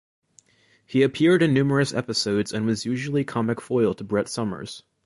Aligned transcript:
He 0.87 1.03
appeared 1.03 1.43
in 1.43 1.53
numerous 1.53 1.93
episodes 1.93 2.51
and 2.53 2.65
was 2.65 2.87
usually 2.87 3.23
comic 3.23 3.61
foil 3.61 3.93
to 3.93 4.03
Brett 4.03 4.27
Somers. 4.29 4.81